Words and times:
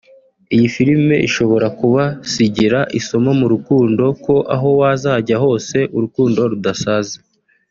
Iyi 0.55 0.67
filime 0.75 1.15
ishobora 1.27 1.67
kubasigira 1.79 2.79
isomo 2.99 3.31
mu 3.39 3.47
rukundo 3.53 4.03
ko 4.25 4.35
aho 4.55 4.69
wazajya 4.79 5.35
hose 5.43 5.77
urukundo 5.95 6.39
rudasaza 6.51 7.17